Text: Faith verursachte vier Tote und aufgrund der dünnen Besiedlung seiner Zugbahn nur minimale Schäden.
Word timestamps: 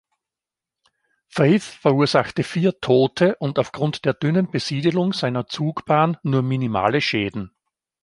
Faith 1.27 1.61
verursachte 1.79 2.41
vier 2.41 2.79
Tote 2.81 3.35
und 3.35 3.59
aufgrund 3.59 4.03
der 4.03 4.15
dünnen 4.15 4.49
Besiedlung 4.49 5.13
seiner 5.13 5.45
Zugbahn 5.45 6.17
nur 6.23 6.41
minimale 6.41 7.01
Schäden. 7.01 7.51